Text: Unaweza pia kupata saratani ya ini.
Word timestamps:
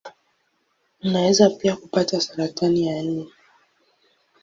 Unaweza 1.03 1.49
pia 1.49 1.75
kupata 1.75 2.21
saratani 2.21 2.87
ya 2.87 2.97
ini. 2.99 3.29